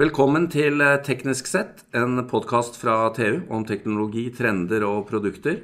[0.00, 5.58] Velkommen til eh, Teknisk sett, en podkast fra TU om teknologi, trender og produkter.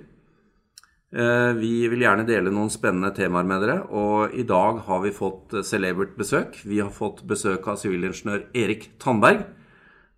[1.17, 5.15] Eh, vi vil gjerne dele noen spennende temaer med dere, og i dag har vi
[5.17, 6.59] fått celebert besøk.
[6.69, 9.47] Vi har fått besøk av sivilingeniør Erik Tandberg,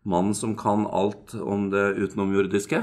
[0.02, 2.82] mannen som kan alt om det utenomjordiske.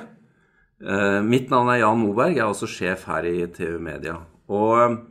[0.87, 4.21] Eh, mitt navn er Jan Moberg, jeg er også sjef her i TU Media.
[4.47, 5.01] Og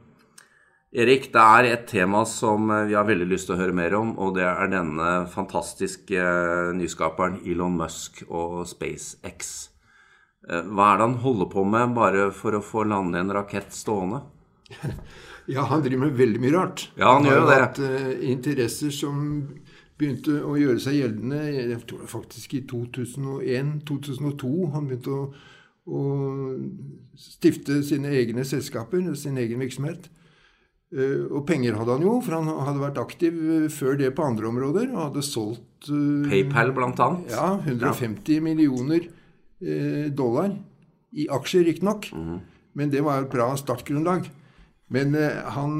[0.94, 3.96] Erik, det er et tema som eh, vi har veldig lyst til å høre mer
[3.98, 9.50] om, og det er denne fantastiske eh, nyskaperen Elon Musk og SpaceX.
[10.46, 13.74] Eh, hva er det han holder på med bare for å få lande en rakett
[13.74, 14.22] stående?
[15.44, 16.86] Ja, han driver med veldig mye rart.
[16.96, 17.56] Ja, han, han gjør jo det.
[17.60, 19.18] Hatt uh, interesser som
[20.00, 24.52] begynte å gjøre seg gjeldende jeg tror faktisk i 2001-2002.
[24.72, 25.26] Han begynte å,
[25.84, 26.04] å
[27.20, 30.08] stifte sine egne selskaper, sin egen virksomhet.
[30.94, 34.26] Eh, og penger hadde han jo, for han hadde vært aktiv eh, før det på
[34.26, 34.92] andre områder.
[34.92, 37.34] Og hadde solgt uh, PayPal, blant annet.
[37.34, 38.44] Ja, 150 ja.
[38.44, 39.10] millioner
[40.12, 40.50] dollar.
[41.14, 42.10] I aksjer, riktignok.
[42.12, 42.40] Mm.
[42.76, 44.26] Men det var et bra startgrunnlag.
[44.92, 45.14] Men
[45.54, 45.78] han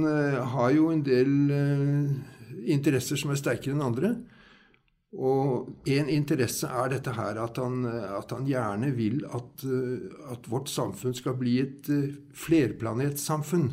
[0.54, 1.34] har jo en del
[2.64, 4.12] interesser som er sterkere enn andre.
[5.12, 9.66] Og en interesse er dette her at han, at han gjerne vil at,
[10.32, 11.90] at, vårt samfunn skal bli et
[12.46, 13.68] flerplanetsamfunn.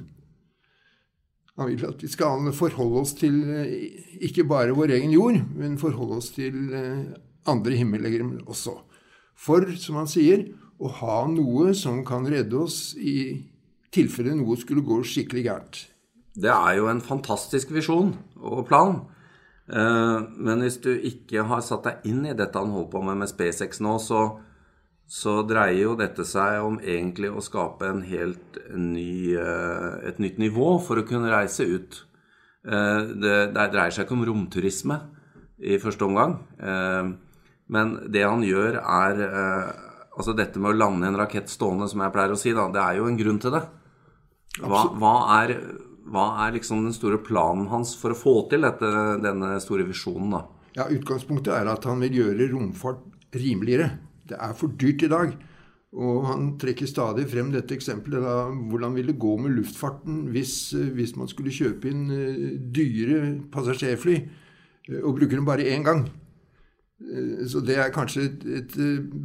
[1.61, 5.79] Han vil at vi skal forholde oss til eh, ikke bare vår egen jord, men
[5.81, 7.13] forholde oss til eh,
[7.49, 8.79] andre himmellegemer også.
[9.37, 10.47] For, som han sier,
[10.81, 13.15] å ha noe som kan redde oss i
[13.93, 15.81] tilfelle noe skulle gå skikkelig gærent.
[16.33, 19.01] Det er jo en fantastisk visjon og plan.
[19.71, 23.21] Eh, men hvis du ikke har satt deg inn i dette han holder på med
[23.21, 24.23] med SpaceX nå, så
[25.11, 30.37] så dreier jo dette seg om egentlig å skape en helt ny, eh, et nytt
[30.39, 31.97] nivå for å kunne reise ut.
[32.63, 35.01] Eh, det, det dreier seg ikke om romturisme
[35.59, 36.37] i første omgang.
[36.63, 37.11] Eh,
[37.75, 42.11] men det han gjør, er Altså dette med å lande en rakett stående, som jeg
[42.11, 43.61] pleier å si, da, det er jo en grunn til det.
[44.59, 45.53] Hva, hva, er,
[46.11, 48.89] hva er, liksom den store planen hans for å få til dette,
[49.23, 50.41] denne store visjonen, da?
[50.75, 53.87] Ja, Utgangspunktet er at han vil gjøre romfart rimeligere.
[54.31, 55.35] Det er for dyrt i dag.
[55.91, 58.35] Og han trekker stadig frem dette eksempelet da,
[58.71, 63.19] hvordan vil det gå med luftfarten hvis, eh, hvis man skulle kjøpe inn uh, dyre
[63.51, 66.07] passasjerfly uh, og bruke dem bare én gang.
[67.49, 68.75] Så det er kanskje et, et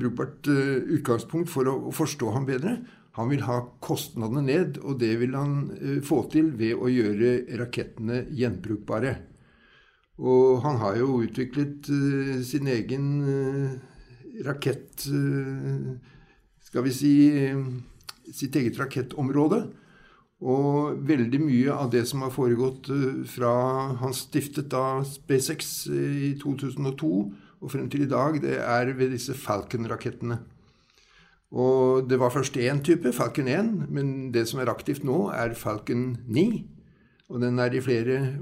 [0.00, 2.78] brukbart utgangspunkt for å, forstå ham bedre.
[3.18, 8.22] Han vil ha kostnadene ned, og det vil han få til ved å gjøre rakettene
[8.32, 9.12] gjenbrukbare.
[10.24, 11.92] Og han har jo utviklet
[12.48, 13.12] sin egen
[14.44, 15.96] rakett eh,
[16.66, 17.12] Skal vi si
[18.34, 19.64] sitt eget rakettområde.
[20.44, 23.52] Og veldig mye av det som har foregått eh, fra
[24.02, 27.12] han stiftet da SpaceX i 2002
[27.56, 30.36] og frem til i dag, det er ved disse Falcon-rakettene.
[31.56, 35.54] Og det var først én type, Falcon 1, men det som er aktivt nå, er
[35.56, 36.44] Falcon 9.
[37.32, 38.36] Og den er i flere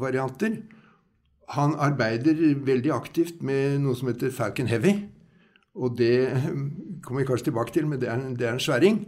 [0.00, 0.62] varianter.
[1.52, 4.94] Han arbeider veldig aktivt med noe som heter Falcon Heavy.
[5.78, 6.18] Og det
[7.04, 9.02] kommer vi kanskje tilbake til, men det er, det er en sværing.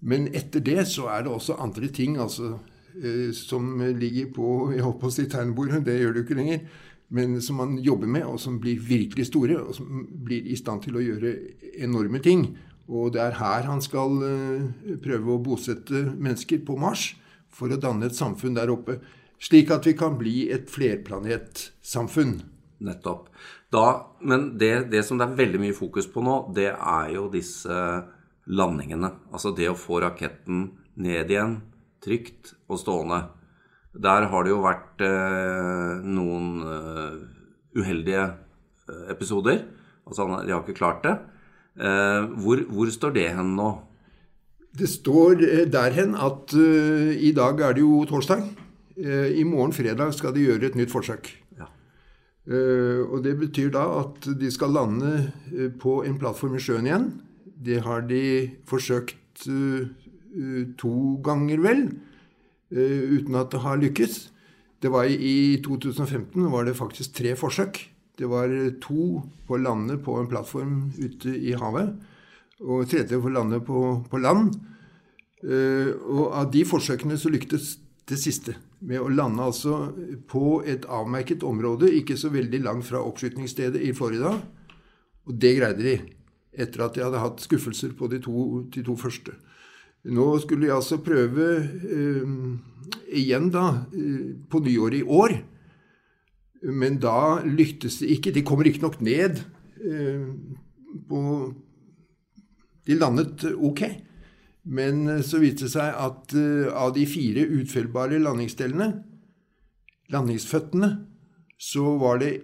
[0.00, 2.54] Men etter det så er det også andre ting altså,
[2.96, 6.64] eh, som ligger på jeg håper å si tegnebordet, det gjør det jo ikke lenger,
[7.10, 10.86] men som man jobber med, og som blir virkelig store, og som blir i stand
[10.86, 11.34] til å gjøre
[11.84, 12.46] enorme ting.
[12.90, 17.10] Og det er her han skal eh, prøve å bosette mennesker på Mars
[17.50, 19.00] for å danne et samfunn der oppe.
[19.40, 22.40] Slik at vi kan bli et flerplanetsamfunn.
[22.80, 23.28] Nettopp.
[23.70, 23.84] Da,
[24.24, 27.74] men det, det, som det er veldig mye fokus på nå, det er jo disse
[28.50, 29.12] landingene.
[29.30, 30.64] Altså det å få raketten
[31.00, 31.58] ned igjen,
[32.02, 33.20] trygt og stående.
[33.90, 37.18] Der har det jo vært eh, noen uh,
[37.74, 38.28] uheldige
[38.86, 39.64] uh, episoder.
[40.06, 41.16] Altså de har ikke klart det.
[41.80, 43.68] Eh, hvor, hvor, står det hen nå?
[44.74, 48.42] Det står der hen at i dag er det jo torsdag.
[49.00, 51.30] I morgen fredag skal de gjøre et nytt forsøk.
[52.50, 55.10] Eh, og Det betyr da at de skal lande
[55.54, 57.06] eh, på en plattform i sjøen igjen.
[57.44, 58.22] Det har de
[58.66, 59.86] forsøkt eh,
[60.80, 60.94] to
[61.26, 61.80] ganger, vel,
[62.70, 64.18] uten at det har lykkes.
[64.80, 67.80] Det var I 2015 var det faktisk tre forsøk.
[68.16, 68.46] Det var
[68.80, 71.96] to på landet på en plattform ute i havet,
[72.62, 74.54] og tredje på landet på, på land.
[75.42, 77.74] Og av de forsøkene så lyktes
[78.10, 78.56] det siste.
[78.80, 79.92] Med å lande altså
[80.30, 84.34] på et avmerket område ikke så veldig langt fra oppskytingsstedet i Florida.
[85.28, 85.96] Og det greide de.
[86.50, 89.36] Etter at de hadde hatt skuffelser på de to, de to første.
[90.10, 92.34] Nå skulle de altså prøve eh,
[93.20, 95.36] igjen, da, eh, på nyåret i år.
[96.70, 98.32] Men da lyktes det ikke.
[98.34, 99.42] De kommer riktignok ned
[99.84, 100.24] eh,
[101.08, 101.20] på
[102.88, 103.84] De landet ok.
[104.62, 108.90] Men eh, så viste det seg at uh, av de fire utfellbare landingsdelene,
[110.12, 110.90] landingsføttene,
[111.60, 112.34] så var det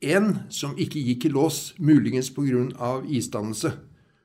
[0.00, 3.00] én som ikke gikk i lås, muligens pga.
[3.06, 3.72] isdannelse.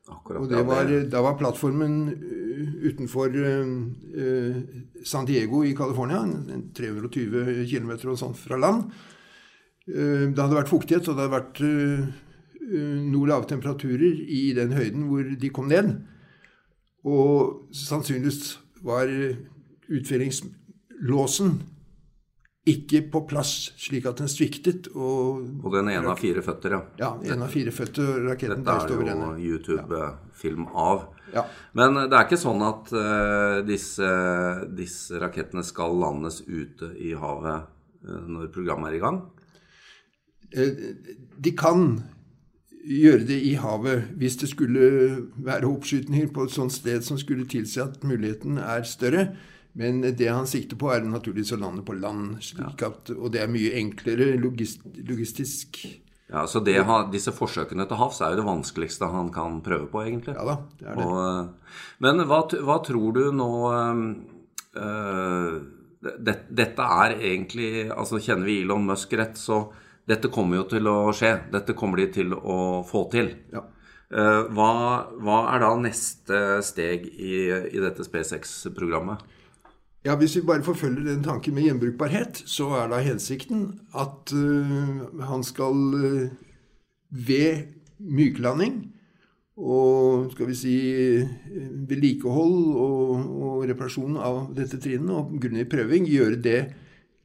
[0.05, 4.61] Akkurat, Og det var, da var plattformen uh, utenfor uh,
[5.03, 6.21] San Diego i California,
[6.73, 8.89] 320 km og sånt fra land.
[9.89, 11.65] Uh, det hadde vært fuktighet, og det hadde vært
[12.65, 15.91] noe lave temperaturer i den høyden hvor de kom ned.
[17.05, 19.11] Og sannsynligvis var
[19.85, 21.55] utfyllingslåsen
[22.65, 24.89] ikke på plass, slik at den sviktet.
[24.97, 26.81] Og, og den ene av fire føtter, ja.
[26.97, 28.23] ja, en av fire føtter.
[28.25, 31.05] Raketten Dette er jo YouTube-film av.
[31.35, 31.45] Ja.
[31.77, 34.09] Men det er ikke sånn at uh, disse,
[34.77, 37.69] disse rakettene skal landes ute i havet
[38.07, 39.21] uh, når programmet er i gang?
[40.55, 40.83] Eh,
[41.37, 41.89] De kan
[42.85, 44.85] gjøre det i havet hvis det skulle
[45.41, 49.27] være oppskytninger på et sånt sted som skulle tilsi at muligheten er større.
[49.75, 52.37] Men det han sikter på, er naturligvis å lande på land.
[52.45, 55.81] slik at, Og det er mye enklere logist, logistisk.
[56.31, 56.79] Ja, Så det,
[57.11, 60.33] disse forsøkene til havs er jo det vanskeligste han kan prøve på, egentlig.
[60.33, 61.05] Ja da, det er det.
[61.05, 63.51] Og, eh, men hva, hva tror du nå
[64.79, 65.51] eh,
[66.17, 69.65] det, Dette er egentlig altså Kjenner vi Elon Musk rett, så
[70.09, 71.31] dette kommer jo til å skje.
[71.53, 73.31] Dette kommer de til å få til.
[73.53, 73.63] Ja.
[74.13, 74.71] Eh, hva,
[75.17, 79.23] hva er da neste steg i, i dette SpaceX-programmet?
[80.05, 85.01] Ja, Hvis vi bare forfølger den tanken med gjenbrukbarhet, så er da hensikten at uh,
[85.25, 86.27] han skal uh,
[87.09, 88.83] ved myklanding
[89.55, 90.75] og skal vi si
[91.89, 93.11] vedlikehold og,
[93.47, 96.59] og reparasjon av dette trinnet og grundig prøving gjøre det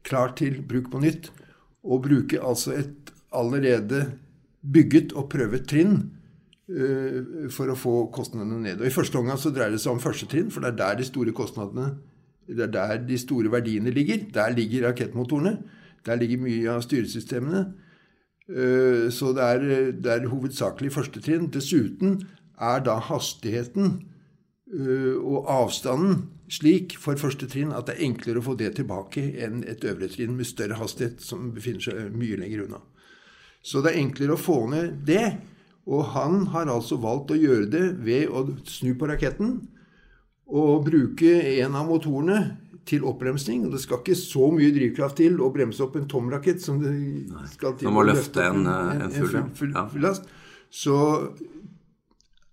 [0.07, 1.29] klart til bruk på nytt.
[1.83, 4.11] Og bruke altså et allerede
[4.61, 5.95] bygget og prøvet trinn
[6.69, 8.81] uh, for å få kostnadene ned.
[8.81, 10.99] Og I første omgang så dreier det seg om første trinn, for det er der
[11.01, 11.95] de store kostnadene
[12.51, 14.17] det er der de store verdiene ligger.
[14.33, 15.57] Der ligger rakettmotorene.
[16.05, 17.73] Der ligger mye av styresystemene.
[18.49, 21.51] Eh, Så det er, det er hovedsakelig første trinn.
[21.53, 22.21] Dessuten
[22.59, 24.10] er da hastigheten
[24.71, 26.21] og avstanden
[26.51, 30.09] slik for første trinn at det er enklere å få det tilbake enn et øvre
[30.11, 32.81] trinn med større hastighet som befinner seg mye lenger unna.
[33.63, 35.25] Så det er enklere å få ned det.
[35.91, 39.55] Og han har altså valgt å gjøre det ved å snu på raketten
[40.51, 41.31] og bruke
[41.63, 42.41] en av motorene
[42.87, 43.65] til oppbremsning.
[43.65, 46.81] Og det skal ikke så mye drivkraft til å bremse opp en tom rakett som
[46.81, 46.93] det
[47.53, 49.43] skal til Nei, å løfte en, en, eh, en full, ja.
[49.47, 50.29] full, full, full last.
[50.71, 50.97] Så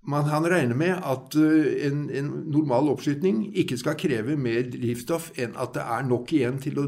[0.08, 5.30] man, han regner med at uh, en, en normal oppskytning ikke skal kreve mer drivstoff
[5.38, 6.86] enn at det er nok igjen til å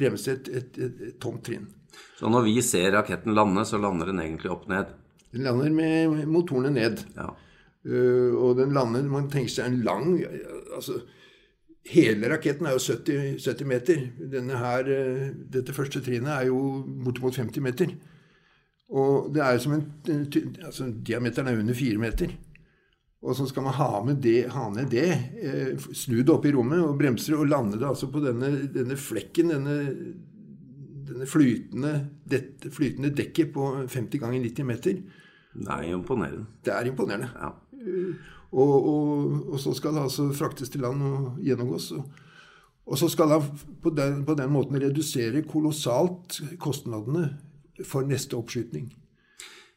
[0.00, 1.68] bremse et, et, et, et tomt trinn.
[2.18, 4.92] Så når vi ser raketten lande, så lander den egentlig opp ned.
[5.32, 7.04] Den lander med motorene ned.
[7.16, 7.30] Ja.
[7.86, 10.10] Uh, og den lander Man tenker seg en lang
[10.76, 10.98] altså,
[11.88, 14.02] Hele raketten er jo 70, 70 meter.
[14.34, 16.60] Denne her, uh, dette første trinnet er jo
[17.06, 17.96] bortimot 50 meter.
[18.90, 19.86] Og det er som en,
[20.66, 22.36] altså, Diameteren er under 4 meter.
[23.20, 25.08] Og så skal man ha, med det, ha ned det,
[25.44, 28.48] eh, snu det opp i rommet og bremse det, og lande det altså på denne,
[28.72, 29.74] denne flekken, denne,
[31.10, 31.92] denne flytende,
[32.24, 35.02] dette flytende dekket på 50 ganger 90 meter.
[35.52, 36.46] Det er imponerende.
[36.64, 37.28] Det er imponerende.
[37.36, 37.52] Ja.
[38.50, 41.90] Og, og, og så skal det altså fraktes til land og gjennomgås.
[41.98, 42.08] Og,
[42.88, 47.28] og så skal han på den, på den måten redusere kolossalt kostnadene
[47.84, 48.88] for neste oppskytning.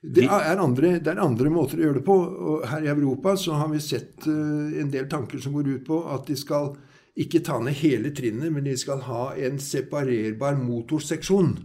[0.03, 2.15] Det er, andre, det er andre måter å gjøre det på.
[2.19, 5.85] Og her i Europa så har vi sett eh, en del tanker som går ut
[5.87, 6.73] på at de skal
[7.23, 11.55] ikke ta ned hele trinnet, men de skal ha en separerbar motorseksjon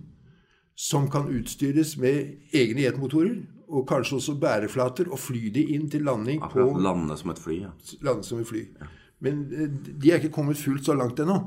[0.78, 6.06] som kan utstyres med egne jetmotorer, og kanskje også bæreflater, og fly de inn til
[6.06, 7.58] landing på Akkurat lande som et fly.
[7.64, 7.72] Ja.
[8.06, 8.62] lande som et fly.
[9.24, 11.40] Men eh, de er ikke kommet fullt så langt ennå.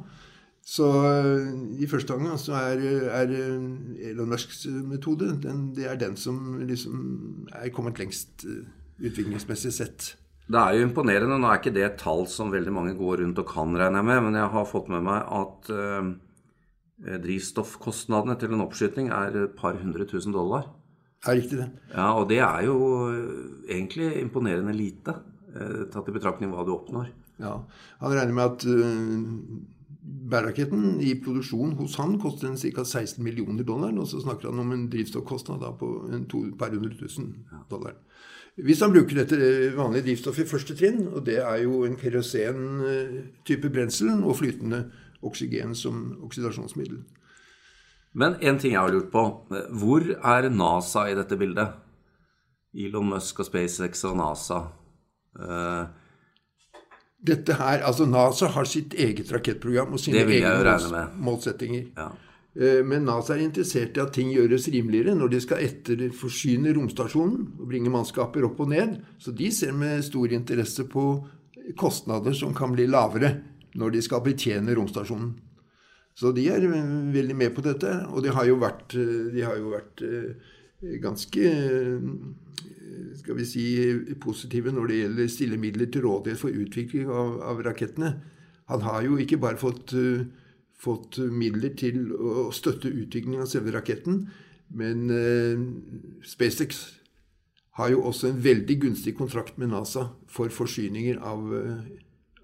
[0.61, 1.47] Så eh,
[1.81, 6.59] i første omgang så er, er eh, Elon Musks metode den, det er den som
[6.61, 8.67] liksom er kommet lengst eh,
[9.01, 10.11] utviklingsmessig sett.
[10.51, 11.37] Det er jo imponerende.
[11.39, 14.09] Nå er ikke det et tall som veldig mange går rundt og kan, regner jeg
[14.09, 16.11] med, men jeg har fått med meg at eh,
[17.25, 20.69] drivstoffkostnadene til en oppskyting er et par hundre tusen dollar.
[21.25, 21.67] Er riktig det?
[21.93, 22.77] Ja, og det er jo
[23.69, 25.17] egentlig imponerende lite,
[25.53, 27.11] eh, tatt i betraktning hva du oppnår.
[27.41, 27.57] Ja.
[28.01, 29.21] Han regner med at uh,
[30.01, 32.83] bærraketten i produksjon hos han koster en ca.
[32.83, 33.93] 16 millioner dollar.
[33.97, 37.33] Og så snakker han om en drivstoffkostnad på en to, par hundre tusen
[37.69, 37.97] dollar.
[38.61, 39.37] Hvis han bruker dette
[39.77, 44.83] vanlige drivstoffet i første trinn, og det er jo en kerosen-type brensel og flytende
[45.23, 46.99] oksygen som oksidasjonsmiddel.
[48.11, 49.23] Men en ting jeg har lurt på.
[49.79, 51.77] Hvor er NASA i dette bildet?
[52.75, 54.59] Elon Musk og SpaceX og NASA.
[55.39, 55.83] Eh,
[57.21, 61.87] Dette her, altså NASA har sitt eget rakettprogram og sine egne målsettinger.
[61.97, 62.09] ja.
[62.55, 67.45] Eh, Men NASA er interessert i at ting gjøres rimeligere når de skal etterforsyne romstasjonen
[67.59, 68.97] og bringe mannskaper opp og ned.
[69.19, 71.05] Så de ser med stor interesse på
[71.79, 73.37] kostnader som kan bli lavere
[73.79, 75.31] når de skal betjene romstasjonen.
[76.17, 77.93] Så de er eh, veldig med på dette.
[78.11, 80.03] Og de har jo vært, eh, de har jo vært
[80.81, 81.41] ganske
[83.21, 83.65] skal vi si,
[84.21, 88.15] positive når det gjelder stille midler til rådighet for utvikling av, av rakettene.
[88.71, 90.23] Han har jo ikke bare fått, uh,
[90.81, 94.23] fått midler til å støtte utviklingen av selve raketten,
[94.71, 95.65] men uh,
[96.25, 96.85] SpaceX
[97.79, 101.83] har jo også en veldig gunstig kontrakt med NASA for forsyninger av, uh,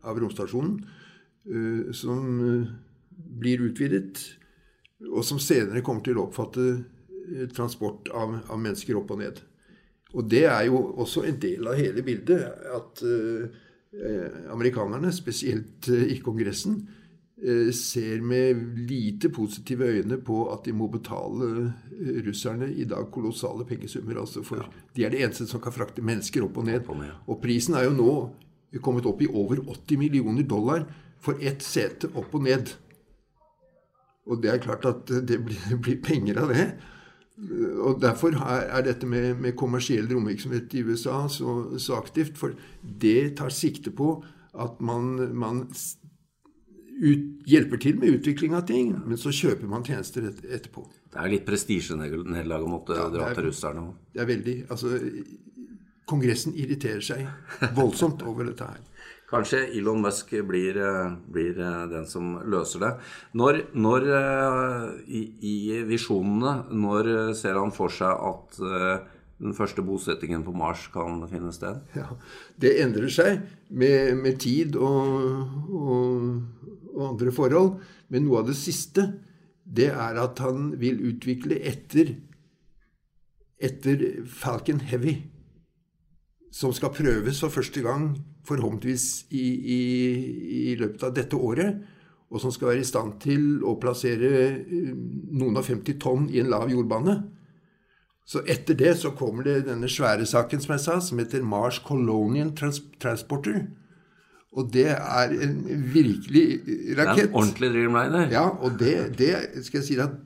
[0.07, 0.79] av romstasjonen,
[1.96, 2.25] som
[3.39, 4.19] blir utvidet,
[5.07, 6.65] og som senere kommer til å oppfatte
[7.55, 9.39] transport av, av mennesker opp og ned.
[10.15, 12.45] Og det er jo også en del av hele bildet
[12.77, 16.79] at eh, amerikanerne, spesielt eh, i Kongressen,
[17.43, 21.73] eh, ser med lite positive øyne på at de må betale
[22.27, 24.21] russerne i dag kolossale pengesummer.
[24.21, 26.87] Altså for De er det eneste som kan frakte mennesker opp og ned.
[27.27, 28.11] Og prisen er jo nå
[28.83, 30.85] kommet opp i over 80 millioner dollar
[31.19, 32.75] for ett sete opp og ned.
[34.27, 36.71] Og det er klart at det blir, det blir penger av det.
[37.38, 42.38] Og Derfor er dette med, med kommersiell romvirksomhet i USA så, så aktivt.
[42.39, 44.24] For det tar sikte på
[44.58, 45.67] at man, man
[46.98, 50.88] ut, hjelper til med utvikling av ting, men så kjøper man tjenester et, etterpå.
[51.13, 53.86] Det er litt prestisjenederlag å måtte Ja, dra er- til russerne.
[54.13, 54.98] Det er veldig Altså,
[56.08, 57.27] Kongressen irriterer seg
[57.75, 58.79] voldsomt over dette her.
[59.27, 62.91] Kanskje Elon Musk blir, eh, blir eh, den som løser det.
[63.36, 68.60] Når, når eh, i, i visjonene, når ser han for seg at
[69.38, 71.81] den første bosettingen på Mars kan finne sted?
[71.98, 72.07] Ja,
[72.55, 75.12] det endrer seg med, med tid og,
[75.75, 77.75] og, og andre forhold.
[78.07, 79.10] Men noe av det siste,
[79.67, 82.15] det er at han vil utvikle etter,
[83.60, 85.17] etter Falcon Heavy,
[86.48, 88.13] som skal prøves for første gang
[88.47, 89.45] forhåpentligvis i,
[89.77, 89.79] i,
[90.71, 91.79] i løpet av dette året,
[92.27, 94.93] og som skal være i stand til å plassere eh,
[95.39, 97.19] noen og 50 tonn i en lav jordbane.
[98.27, 101.79] Så etter det så kommer det denne svære saken som jeg sa, som heter Mars
[101.87, 103.61] Colonial Trans Transporter.
[104.57, 105.61] Og det er en
[105.93, 106.45] virkelig
[106.97, 106.97] rakett.
[106.97, 108.31] Det er en ordentlig Dreamliner.
[108.33, 109.31] Ja, og det, det
[109.63, 110.17] skal jeg si at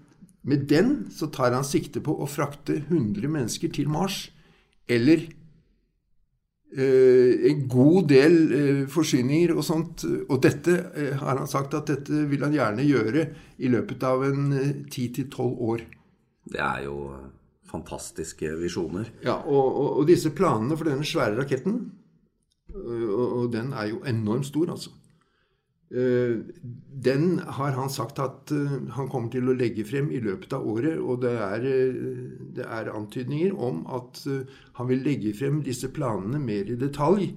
[0.47, 4.23] med den så tar han sikte på å frakte 100 mennesker til Mars.
[4.89, 5.40] Eller eh,
[6.71, 10.05] en god del eh, forsyninger og sånt.
[10.29, 13.25] Og dette eh, har han sagt at dette vil han gjerne gjøre
[13.59, 14.45] i løpet av en
[14.91, 15.83] ti 10-12 år.
[16.51, 17.27] Det er jo eh,
[17.71, 19.11] fantastiske visjoner.
[19.25, 21.81] Ja, og, og, og disse planene for denne svære raketten,
[22.71, 24.95] og, og den er jo enormt stor, altså.
[25.91, 26.39] Øh,
[27.03, 30.67] Den har han sagt at øh, han kommer til å legge frem i løpet av
[30.67, 31.00] året.
[31.00, 34.21] Og det er, øh, det er antydninger om at
[34.77, 37.33] han vil legge frem disse planene mer i detalj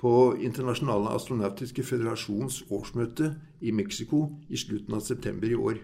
[0.00, 5.80] på Internasjonale astronautiske federasjons årsmøte i Mexico i slutten av september i år.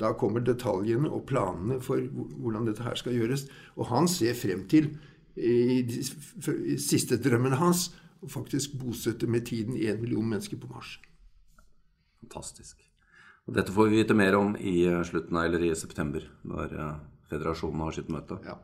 [0.00, 3.46] Da kommer detaljene og planene for hvordan dette her skal gjøres.
[3.76, 4.96] Og han ser frem til,
[5.36, 6.02] i de
[6.80, 7.90] siste drømmene hans,
[8.28, 11.00] faktisk bosette med tiden én million mennesker på Mars.
[12.22, 12.78] Fantastisk.
[13.48, 16.76] Og dette får vi vite mer om i eh, slutten av, eller i september, når
[16.78, 16.92] eh,
[17.32, 18.38] federasjonen har sitt møte.
[18.46, 18.58] Ja.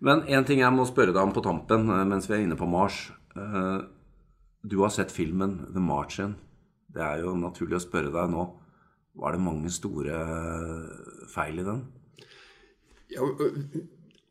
[0.00, 2.58] Men en ting jeg må spørre deg om på tampen eh, mens vi er inne
[2.58, 3.08] på Mars.
[4.60, 6.34] Du har sett filmen The Martian.
[6.90, 8.48] Det er jo naturlig å spørre deg nå.
[9.20, 10.16] Var det mange store
[11.30, 11.84] feil i den?
[13.10, 13.26] Ja,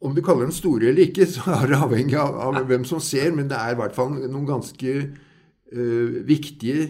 [0.04, 3.02] om du kaller den store eller ikke, så er det avhengig av, av hvem som
[3.04, 6.90] ser, men det er i hvert fall noen ganske uh, viktige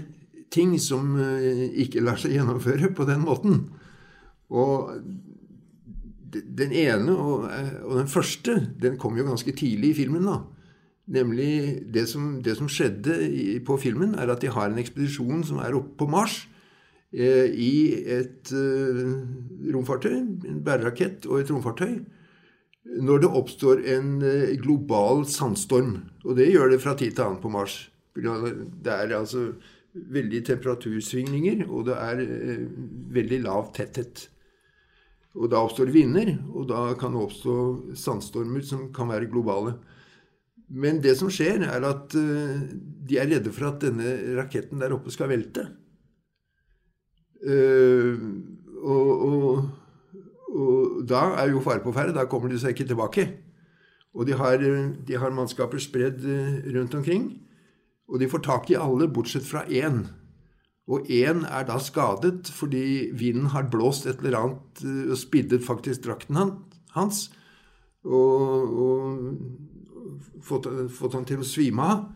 [0.49, 3.59] ting som ikke lar seg gjennomføre på den måten.
[4.49, 4.95] Og
[6.33, 10.41] den ene og, eh, og den første, den kom jo ganske tidlig i filmen, da.
[11.09, 13.15] Nemlig det som, det som skjedde
[13.65, 16.43] på filmen, er at de har en ekspedisjon som er oppe på Mars
[17.13, 17.73] eh, i
[18.19, 19.01] et eh,
[19.73, 21.97] romfartøy, en bærerakett og et romfartøy,
[23.01, 25.97] når det oppstår en eh, global sandstorm.
[26.25, 27.87] Og det gjør det fra tid til annen på Mars.
[28.13, 29.49] Det er altså
[30.11, 32.67] veldige temperatursvingninger, og det er eh,
[33.15, 34.27] veldig lav tetthet.
[35.37, 37.55] Og da oppstår vinder, og da kan det oppstå
[37.97, 39.75] sandstormer som kan være globale.
[40.69, 42.63] Men det som skjer, er at eh,
[43.09, 45.67] de er redde for at denne raketten der oppe skal velte.
[47.39, 48.17] Eh,
[48.79, 49.11] og,
[50.49, 52.15] og, da er jo fare på ferde.
[52.17, 53.27] Da kommer de seg ikke tilbake.
[54.17, 56.25] Og de har, de har mannskaper spredd
[56.73, 57.29] rundt omkring.
[58.09, 60.07] Og de får tak i alle, bortsett fra én.
[60.89, 66.07] Og én er da skadet fordi vinden har blåst et eller annet og spiddet faktisk
[66.07, 66.39] drakten
[66.95, 67.27] hans.
[68.03, 69.03] Og, og
[70.41, 72.07] fått, fått, han til å svime av.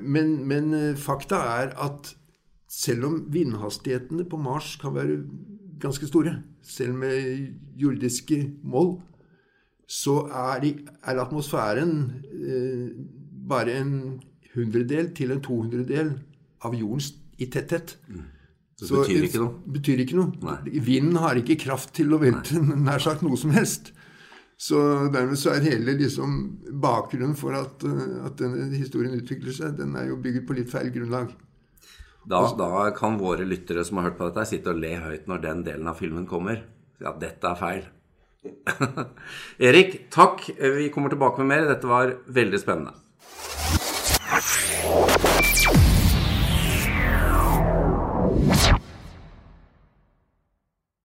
[0.00, 2.12] Men, men fakta er at
[2.72, 5.22] selv om vindhastighetene på Mars kan være
[5.82, 8.94] ganske store, selv med jordiske mål,
[9.88, 10.70] så er, de,
[11.04, 11.96] er atmosfæren
[12.32, 12.92] eh,
[13.48, 13.94] bare en
[14.56, 16.14] hundredel til en tohundredel
[16.66, 17.96] av jordens i tetthet.
[18.08, 18.28] Mm.
[18.82, 19.52] Det så betyr ikke noe?
[19.76, 20.56] betyr ikke noe.
[20.82, 23.92] Vinden har ikke kraft til å velte nær sagt noe som helst.
[24.62, 24.78] Så
[25.10, 26.34] dermed så er hele liksom,
[26.82, 27.82] bakgrunnen for at,
[28.26, 31.32] at denne historien utvikler seg, den er jo bygget på litt feil grunnlag.
[32.30, 35.42] Da, da, kan våre lyttere som har hørt på dette, sitte og le høyt når
[35.42, 36.62] den delen av filmen kommer.
[37.02, 37.88] Ja, dette er feil.
[39.70, 40.46] Erik, takk.
[40.46, 41.66] Vi kommer tilbake med mer.
[41.72, 42.94] Dette var veldig spennende.